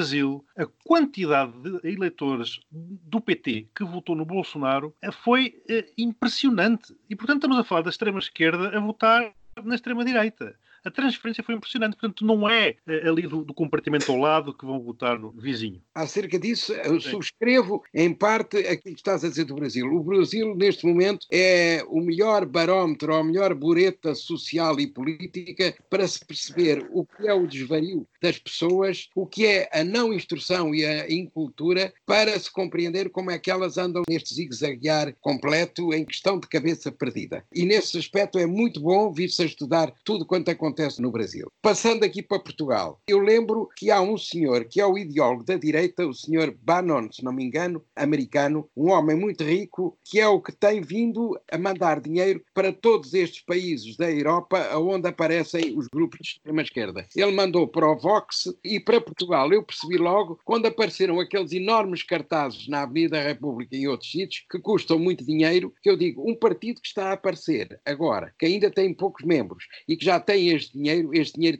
[0.56, 6.96] a quantidade de eleitores do PT que votou no Bolsonaro foi eh, impressionante.
[7.08, 9.32] E, portanto, estamos a falar da extrema-esquerda a votar
[9.64, 11.96] na extrema-direita a transferência foi impressionante.
[11.96, 15.82] Portanto, não é eh, ali do, do compartimento ao lado que vão votar no vizinho.
[15.94, 19.86] Acerca disso, eu subscrevo em parte aquilo que estás a dizer do Brasil.
[19.86, 26.06] O Brasil, neste momento, é o melhor barómetro, a melhor bureta social e política para
[26.06, 30.74] se perceber o que é o desvario das pessoas, o que é a não instrução
[30.74, 36.04] e a incultura, para se compreender como é que elas andam neste zigue-zaguear completo em
[36.04, 37.44] questão de cabeça perdida.
[37.54, 41.50] E nesse aspecto é muito bom vir-se a estudar tudo quanto acontece acontece no Brasil.
[41.62, 45.56] Passando aqui para Portugal, eu lembro que há um senhor que é o ideólogo da
[45.56, 50.28] direita, o senhor Bannon, se não me engano, americano, um homem muito rico, que é
[50.28, 55.76] o que tem vindo a mandar dinheiro para todos estes países da Europa onde aparecem
[55.76, 57.06] os grupos de extrema-esquerda.
[57.16, 59.52] Ele mandou para o Vox e para Portugal.
[59.52, 64.10] Eu percebi logo quando apareceram aqueles enormes cartazes na Avenida da República e em outros
[64.10, 68.34] sítios que custam muito dinheiro, que eu digo, um partido que está a aparecer agora,
[68.38, 71.58] que ainda tem poucos membros e que já tem este dinheiro, este dinheiro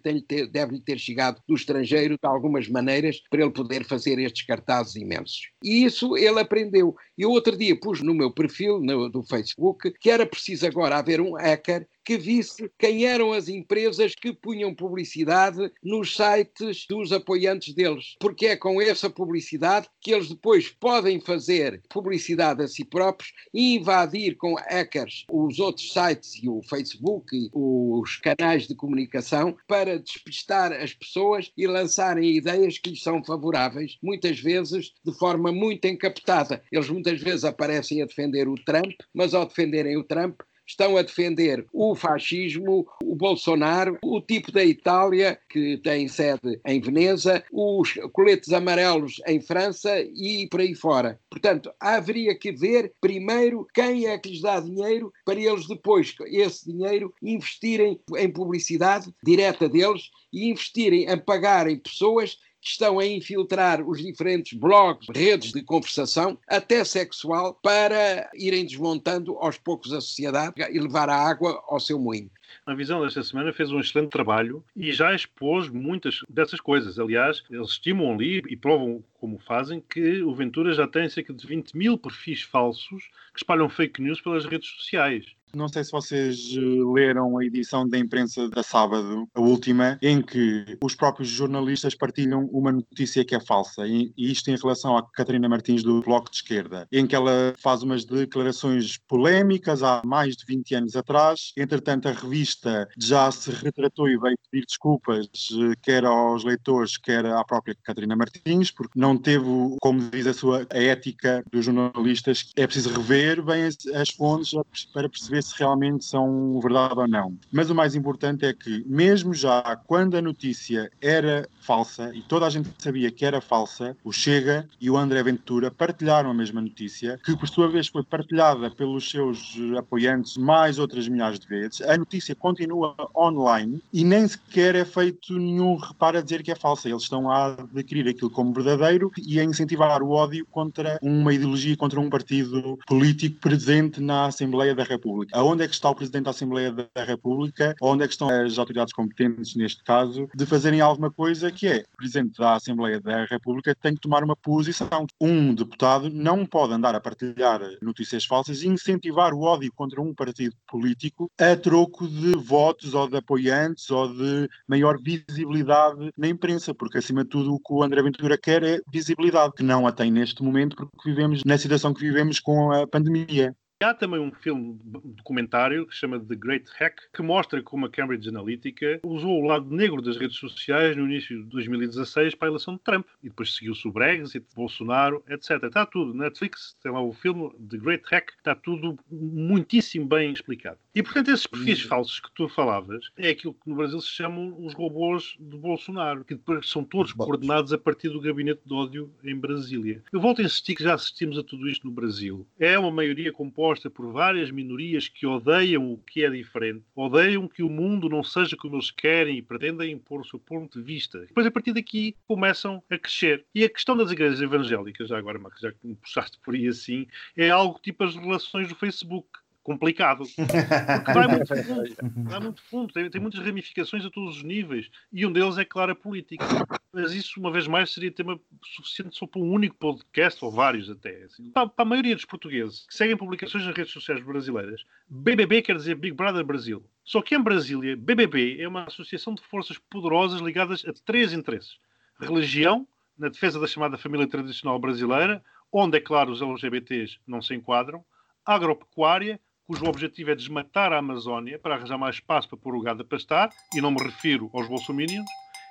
[0.50, 5.50] deve-lhe ter chegado do estrangeiro de algumas maneiras para ele poder fazer estes cartazes imensos.
[5.62, 6.94] E isso ele aprendeu.
[7.16, 11.20] E outro dia pus no meu perfil no, do Facebook que era preciso agora haver
[11.20, 17.74] um hacker que visse quem eram as empresas que punham publicidade nos sites dos apoiantes
[17.74, 18.16] deles.
[18.18, 23.76] Porque é com essa publicidade que eles depois podem fazer publicidade a si próprios e
[23.76, 29.98] invadir com hackers os outros sites e o Facebook e os canais de comunicação para
[29.98, 35.84] despistar as pessoas e lançarem ideias que lhes são favoráveis, muitas vezes de forma muito
[35.84, 36.62] encapetada.
[36.72, 41.02] Eles muitas vezes aparecem a defender o Trump, mas ao defenderem o Trump estão a
[41.02, 47.94] defender o fascismo, o Bolsonaro, o tipo da Itália, que tem sede em Veneza, os
[48.12, 51.18] coletes amarelos em França e por aí fora.
[51.30, 56.70] Portanto, haveria que ver primeiro quem é que lhes dá dinheiro para eles depois, esse
[56.70, 64.02] dinheiro, investirem em publicidade direta deles e investirem em pagarem pessoas estão a infiltrar os
[64.02, 70.78] diferentes blogs, redes de conversação, até sexual, para irem desmontando aos poucos a sociedade e
[70.78, 72.30] levar a água ao seu moinho.
[72.66, 76.98] A visão desta semana fez um excelente trabalho e já expôs muitas dessas coisas.
[76.98, 81.46] Aliás, eles estimam ali e provam como fazem que o Ventura já tem cerca de
[81.46, 85.26] 20 mil perfis falsos que espalham fake news pelas redes sociais.
[85.54, 86.60] Não sei se vocês eh,
[86.94, 92.48] leram a edição da imprensa da sábado, a última, em que os próprios jornalistas partilham
[92.52, 96.36] uma notícia que é falsa, e isto em relação à Catarina Martins do Bloco de
[96.36, 101.52] Esquerda, em que ela faz umas declarações polémicas há mais de 20 anos atrás.
[101.56, 107.24] Entretanto, a revista já se retratou e veio pedir desculpas, eh, quer aos leitores, quer
[107.26, 109.46] à própria Catarina Martins, porque não teve,
[109.80, 114.52] como diz a sua a ética dos jornalistas, é preciso rever bem as, as fontes
[114.92, 117.36] para perceber se realmente são verdade ou não.
[117.52, 122.46] Mas o mais importante é que, mesmo já quando a notícia era falsa e toda
[122.46, 126.60] a gente sabia que era falsa, o Chega e o André Ventura partilharam a mesma
[126.60, 131.82] notícia, que por sua vez foi partilhada pelos seus apoiantes mais outras milhares de vezes.
[131.82, 136.54] A notícia continua online e nem sequer é feito nenhum reparo a dizer que é
[136.54, 136.88] falsa.
[136.88, 141.76] Eles estão a adquirir aquilo como verdadeiro e a incentivar o ódio contra uma ideologia,
[141.76, 145.27] contra um partido político presente na Assembleia da República.
[145.32, 147.74] Aonde é que está o Presidente da Assembleia da República?
[147.80, 151.84] Onde é que estão as autoridades competentes, neste caso, de fazerem alguma coisa que é
[151.92, 155.06] o Presidente da Assembleia da República tem que tomar uma posição.
[155.20, 160.14] Um deputado não pode andar a partilhar notícias falsas e incentivar o ódio contra um
[160.14, 166.74] partido político a troco de votos ou de apoiantes ou de maior visibilidade na imprensa,
[166.74, 169.92] porque acima de tudo o que o André Ventura quer é visibilidade, que não a
[169.92, 173.54] tem neste momento porque vivemos na situação que vivemos com a pandemia.
[173.80, 177.88] Há também um filme documentário que se chama The Great Hack, que mostra como a
[177.88, 182.50] Cambridge Analytica usou o lado negro das redes sociais no início de 2016 para a
[182.50, 183.06] eleição de Trump.
[183.22, 185.62] E depois seguiu-se o Brexit, Bolsonaro, etc.
[185.62, 186.12] Está tudo.
[186.12, 190.78] Netflix tem lá o filme The Great Hack, está tudo muitíssimo bem explicado.
[190.92, 191.88] E, portanto, esses perfis uhum.
[191.88, 196.24] falsos que tu falavas é aquilo que no Brasil se chamam os robôs de Bolsonaro,
[196.24, 200.02] que depois são todos coordenados a partir do gabinete de ódio em Brasília.
[200.12, 202.44] Eu volto a insistir que já assistimos a tudo isto no Brasil.
[202.58, 207.46] É uma maioria composta composta por várias minorias que odeiam o que é diferente, odeiam
[207.46, 210.84] que o mundo não seja como eles querem e pretendem impor o seu ponto de
[210.84, 211.20] vista.
[211.20, 213.44] Depois, a partir daqui, começam a crescer.
[213.54, 217.06] E a questão das igrejas evangélicas, já agora, já que me puxaste por aí assim,
[217.36, 219.28] é algo tipo as relações do Facebook
[219.68, 220.24] complicado.
[220.24, 222.24] Porque vai muito fundo.
[222.24, 222.92] Vai muito fundo.
[222.92, 224.90] Tem, tem, muitas ramificações a todos os níveis.
[225.12, 226.44] E um deles é, claro, a política.
[226.90, 230.88] Mas isso, uma vez mais, seria tema suficiente só para um único podcast, ou vários
[230.88, 231.24] até.
[231.24, 231.50] Assim.
[231.50, 235.76] Para, para, a maioria dos portugueses que seguem publicações nas redes sociais brasileiras, BBB quer
[235.76, 236.82] dizer Big Brother Brasil.
[237.04, 241.78] Só que em Brasília, BBB é uma associação de forças poderosas ligadas a três interesses.
[242.18, 242.86] Religião,
[243.18, 248.04] na defesa da chamada família tradicional brasileira, onde, é claro, os LGBTs não se enquadram.
[248.44, 253.02] Agropecuária, cujo objetivo é desmatar a Amazónia para arranjar mais espaço para pôr o gado
[253.02, 255.26] a pastar, e não me refiro aos bolsominions,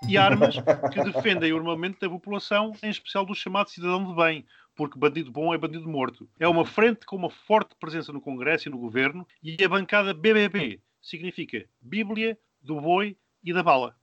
[0.07, 0.55] e armas
[0.93, 5.31] que defendem o armamento da população, em especial do chamado cidadão de bem, porque bandido
[5.31, 6.29] bom é bandido morto.
[6.39, 10.13] É uma frente com uma forte presença no Congresso e no Governo, e a bancada
[10.13, 13.95] BBB significa Bíblia, do boi e da bala.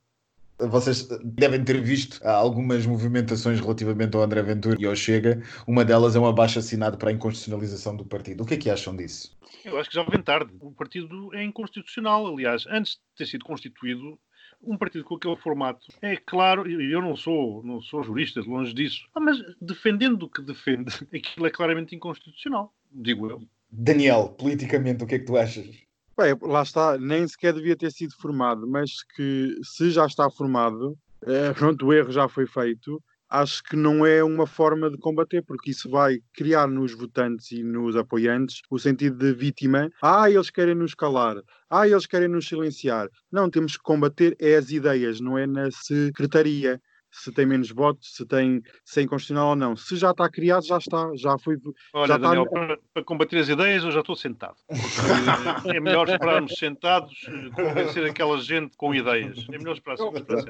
[0.59, 5.43] Vocês devem ter visto algumas movimentações relativamente ao André Ventura e ao Chega.
[5.67, 8.43] Uma delas é um abaixo assinado para a inconstitucionalização do partido.
[8.43, 9.37] O que é que acham disso?
[9.65, 10.53] Eu acho que já vem tarde.
[10.61, 12.27] O partido é inconstitucional.
[12.27, 14.19] Aliás, antes de ter sido constituído,
[14.63, 18.73] um partido com aquele formato é claro, e eu não sou, não sou jurista, longe
[18.73, 23.43] disso, ah, mas defendendo o que defende, aquilo é claramente inconstitucional, digo eu.
[23.71, 25.67] Daniel, politicamente, o que é que tu achas?
[26.17, 30.97] Bem, lá está, nem sequer devia ter sido formado, mas que se já está formado,
[31.23, 35.43] é, pronto, o erro já foi feito, acho que não é uma forma de combater,
[35.43, 39.91] porque isso vai criar nos votantes e nos apoiantes o sentido de vítima.
[40.01, 41.37] Ah, eles querem nos calar.
[41.69, 43.09] Ah, eles querem nos silenciar.
[43.33, 46.81] Não, temos que combater é as ideias, não é na secretaria
[47.15, 49.77] se tem menos votos, se tem se é inconstitucional ou não.
[49.77, 51.57] Se já está criado, já está, já foi.
[51.93, 52.53] Olha, já Daniel, está...
[52.53, 54.57] para, para, combater as ideias, eu já estou sentado.
[55.73, 57.15] é melhor esperarmos sentados,
[57.55, 59.47] convencer aquela gente com ideias.
[59.53, 60.45] É melhor esperar, sentados.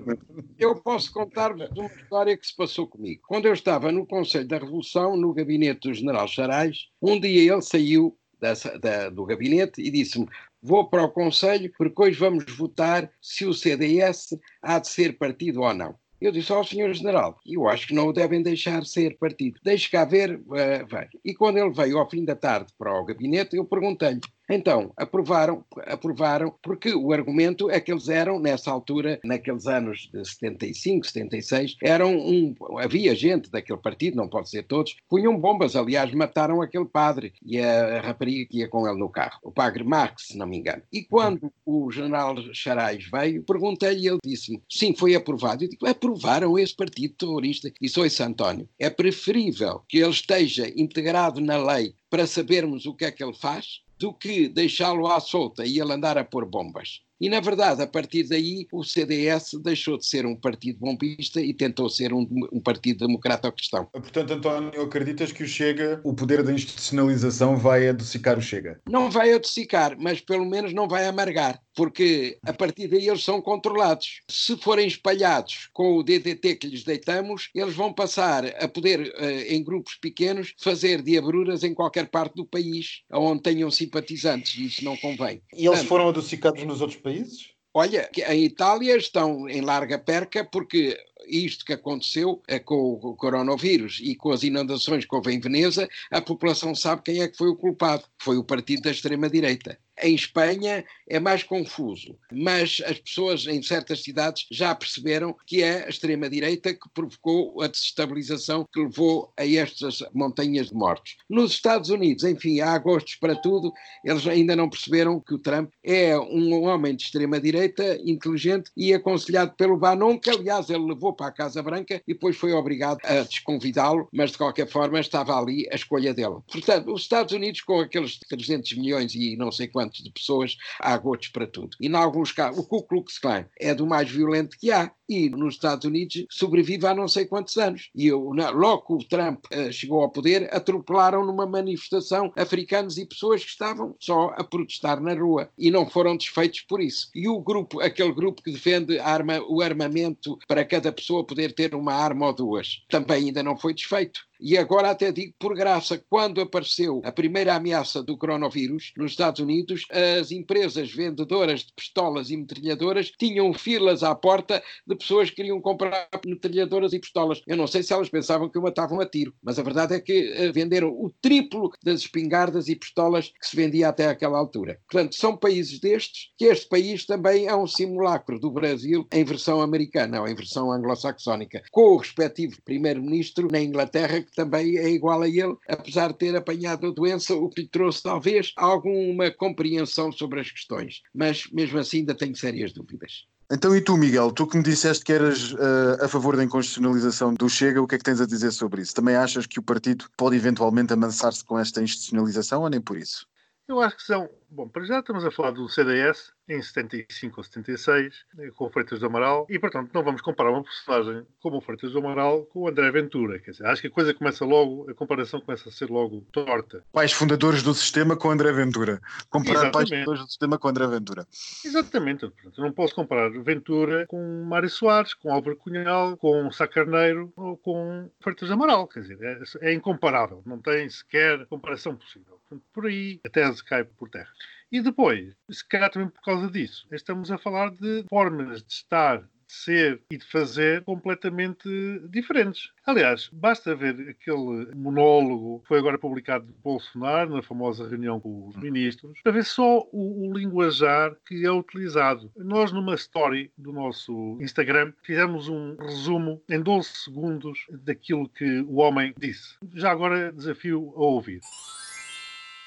[0.59, 3.23] Eu posso contar-vos uma história que se passou comigo.
[3.27, 7.63] Quando eu estava no Conselho da Revolução, no gabinete do General Charais, um dia ele
[7.63, 10.27] saiu da, da, do gabinete e disse-me:
[10.63, 15.61] Vou para o Conselho porque hoje vamos votar se o CDS há de ser partido
[15.61, 15.95] ou não.
[16.25, 19.61] Eu disse ao senhor general, eu acho que não o devem deixar ser partido.
[19.63, 21.07] Deixe cá ver, uh, vai.
[21.23, 25.65] E quando ele veio ao fim da tarde para o gabinete, eu perguntei-lhe, Então, aprovaram,
[25.87, 31.77] aprovaram, porque o argumento é que eles eram, nessa altura, naqueles anos de 75, 76,
[31.83, 32.55] eram um.
[32.79, 35.77] Havia gente daquele partido, não pode ser todos, punham bombas.
[35.77, 39.83] Aliás, mataram aquele padre e a rapariga que ia com ele no carro, o padre
[39.83, 40.83] Marx, se não me engano.
[40.93, 45.65] E quando o general Charais veio, perguntei-lhe, ele disse-me: sim, foi aprovado.
[45.65, 47.73] Eu digo: aprovaram esse partido terrorista.
[47.81, 48.69] E sou esse António.
[48.79, 53.35] É preferível que ele esteja integrado na lei para sabermos o que é que ele
[53.35, 57.01] faz do que deixá-lo à solta e ele andar a pôr bombas.
[57.21, 61.55] E, na verdade, a partir daí, o CDS deixou de ser um partido bombista e
[61.55, 63.87] tentou ser um, um partido democrata-cristão.
[63.93, 68.81] Portanto, António, acreditas que o Chega, o poder da institucionalização vai adocicar o Chega?
[68.89, 73.41] Não vai adocicar, mas pelo menos não vai amargar, porque a partir daí eles são
[73.41, 74.23] controlados.
[74.29, 79.55] Se forem espalhados com o DDT que lhes deitamos, eles vão passar a poder, eh,
[79.55, 84.85] em grupos pequenos, fazer diabruras em qualquer parte do país, onde tenham simpatizantes, e isso
[84.85, 85.41] não convém.
[85.53, 87.53] E eles Portanto, foram adocicados nos outros países?
[87.73, 90.97] Olha, em Itália estão em larga perca porque
[91.27, 95.89] isto que aconteceu é com o coronavírus e com as inundações que houve em Veneza,
[96.11, 98.05] a população sabe quem é que foi o culpado.
[98.19, 99.79] Foi o partido da extrema-direita.
[100.03, 105.85] Em Espanha é mais confuso, mas as pessoas em certas cidades já perceberam que é
[105.85, 111.17] a extrema-direita que provocou a desestabilização que levou a estas montanhas de mortos.
[111.31, 113.73] Nos Estados Unidos, enfim, há gostos para tudo,
[114.05, 119.55] eles ainda não perceberam que o Trump é um homem de extrema-direita, inteligente e aconselhado
[119.57, 123.23] pelo Bannon, que aliás ele levou para a Casa Branca e depois foi obrigado a
[123.23, 126.37] desconvidá-lo, mas de qualquer forma estava ali a escolha dele.
[126.51, 130.97] Portanto, os Estados Unidos, com aqueles 300 milhões e não sei quantos de pessoas, há
[130.97, 131.77] gotos para tudo.
[131.81, 135.29] E, em alguns casos, o Ku Klux Klan é do mais violento que há e
[135.29, 137.91] nos Estados Unidos sobrevive há não sei quantos anos.
[137.95, 143.07] E eu, logo que o Trump uh, chegou ao poder, atropelaram numa manifestação africanos e
[143.07, 147.11] pessoas que estavam só a protestar na rua e não foram desfeitos por isso.
[147.15, 151.75] E o grupo, aquele grupo que defende arma, o armamento para cada pessoa poder ter
[151.75, 154.21] uma arma ou duas, também ainda não foi desfeito.
[154.41, 159.41] E agora até digo por graça, quando apareceu a primeira ameaça do coronavírus nos Estados
[159.41, 165.37] Unidos, as empresas vendedoras de pistolas e metralhadoras tinham filas à porta de pessoas que
[165.37, 167.43] queriam comprar metralhadoras e pistolas.
[167.47, 170.01] Eu não sei se elas pensavam que o matavam a tiro, mas a verdade é
[170.01, 174.79] que eh, venderam o triplo das espingardas e pistolas que se vendia até aquela altura.
[174.91, 179.61] Portanto, são países destes que este país também é um simulacro do Brasil em versão
[179.61, 185.23] americana ou em versão anglo-saxónica, com o respectivo primeiro-ministro na Inglaterra que também é igual
[185.23, 190.11] a ele, apesar de ter apanhado a doença, o que lhe trouxe talvez alguma compreensão
[190.11, 191.03] sobre as questões.
[191.15, 193.27] Mas mesmo assim ainda tenho sérias dúvidas.
[193.51, 197.35] Então, e tu, Miguel, tu que me disseste que eras uh, a favor da inconstitucionalização
[197.35, 198.95] do Chega, o que é que tens a dizer sobre isso?
[198.95, 203.27] Também achas que o partido pode eventualmente amansar-se com esta institucionalização ou nem por isso?
[203.67, 204.29] Eu acho que são.
[204.51, 208.71] Bom, para já estamos a falar do CDS em 75 ou 76, eh, com o
[208.71, 212.45] Freitas do Amaral, e portanto não vamos comparar uma personagem como o Freitas do Amaral
[212.47, 213.39] com o André Ventura.
[213.41, 216.85] Quer dizer, acho que a coisa começa logo, a comparação começa a ser logo torta.
[216.93, 219.01] Pais fundadores do sistema com André Ventura.
[219.31, 219.73] Comparar Exatamente.
[219.73, 221.27] pais fundadores do sistema com André Ventura.
[221.65, 222.29] Exatamente.
[222.29, 227.57] Portanto, não posso comparar Ventura com Mário Soares, com Álvaro Cunhal, com Sá Carneiro ou
[227.57, 228.87] com Freitas do Amaral.
[228.87, 230.43] Quer dizer, é, é incomparável.
[230.47, 232.39] Não tem sequer comparação possível.
[232.55, 234.31] Portanto, por aí a tese cai por terra.
[234.71, 239.19] E depois, se calhar também por causa disso, estamos a falar de formas de estar,
[239.19, 241.69] de ser e de fazer completamente
[242.09, 242.73] diferentes.
[242.85, 248.49] Aliás, basta ver aquele monólogo que foi agora publicado de Bolsonaro na famosa reunião com
[248.49, 252.33] os ministros, para ver só o, o linguajar que é utilizado.
[252.37, 258.77] Nós, numa story do nosso Instagram, fizemos um resumo em 12 segundos daquilo que o
[258.77, 259.57] homem disse.
[259.75, 261.41] Já agora desafio a ouvir.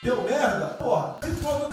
[0.03, 0.67] Deu merda?
[0.77, 1.15] Porra,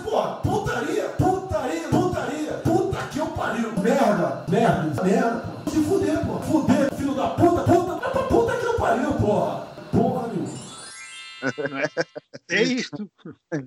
[0.02, 3.70] porra, putaria, putaria, putaria, puta que eu pariu.
[3.78, 5.70] Merda, merda, merda, porra.
[5.70, 6.40] Se fuder, porra.
[6.40, 9.73] Fuder, filho da puta, puta, puta que eu pariu, porra.
[12.48, 12.56] É?
[12.56, 13.10] é isto.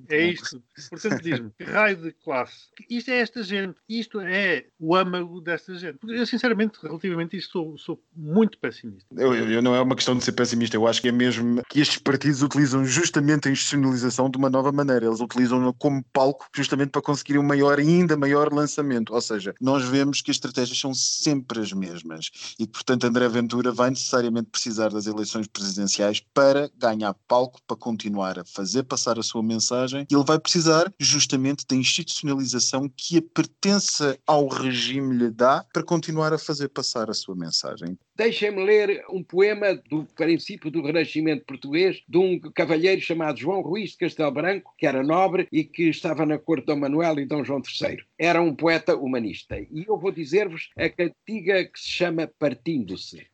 [0.10, 0.64] É isto.
[0.90, 2.68] Portanto, diz-me, que raio de classe?
[2.90, 3.78] Isto é esta gente.
[3.88, 6.00] Isto é o âmago desta gente.
[6.08, 9.08] Eu, sinceramente, relativamente a isto, sou, sou muito pessimista.
[9.16, 10.76] Eu, eu, não é uma questão de ser pessimista.
[10.76, 14.72] Eu acho que é mesmo que estes partidos utilizam justamente a institucionalização de uma nova
[14.72, 15.06] maneira.
[15.06, 19.14] Eles utilizam-na como palco justamente para conseguir um maior, ainda maior lançamento.
[19.14, 22.30] Ou seja, nós vemos que as estratégias são sempre as mesmas.
[22.60, 28.40] E, portanto, André Ventura vai necessariamente precisar das eleições presidenciais para ganhar palco para continuar
[28.40, 34.18] a fazer passar a sua mensagem, ele vai precisar justamente da institucionalização que a pertença
[34.26, 37.98] ao regime lhe dá para continuar a fazer passar a sua mensagem.
[38.16, 43.92] Deixem-me ler um poema do princípio do Renascimento português de um cavalheiro chamado João Ruiz
[43.92, 47.26] de Castelo Branco, que era nobre e que estava na corte de Dom Manuel e
[47.26, 48.00] Dom João III.
[48.18, 49.60] Era um poeta humanista.
[49.60, 53.28] E eu vou dizer-vos a cantiga que se chama Partindo-se.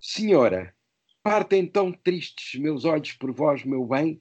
[0.00, 0.74] Senhora,
[1.24, 4.20] partem tão tristes meus olhos por vós, meu bem,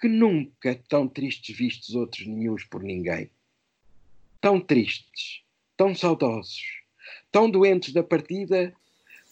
[0.00, 3.30] que nunca tão tristes vistos outros nenhuns por ninguém.
[4.40, 5.42] Tão tristes,
[5.76, 6.82] tão saudosos,
[7.30, 8.74] tão doentes da partida,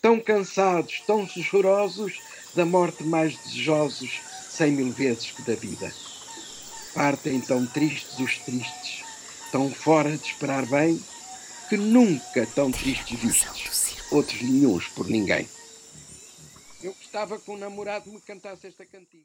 [0.00, 2.20] tão cansados, tão chorosos,
[2.54, 5.92] da morte mais desejosos, cem mil vezes que da vida.
[6.94, 9.04] Partem tão tristes os tristes,
[9.50, 11.02] tão fora de esperar bem,
[11.68, 15.48] que nunca tão tristes vistos, outros nenhuns por ninguém.
[16.82, 19.24] Eu gostava que um namorado me cantasse esta cantiga.